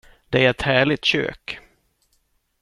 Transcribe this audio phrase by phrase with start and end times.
[0.29, 1.59] Det är ett härligt kök.